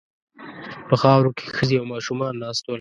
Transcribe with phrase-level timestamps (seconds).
[0.87, 2.69] په خاورو کې ښځې او ماشومان ناست ول.